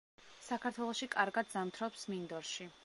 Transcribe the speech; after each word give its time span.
საქართველოში 0.45 1.09
კარგად 1.17 1.55
ზამთრობს 1.57 2.11
მინდორში. 2.15 2.73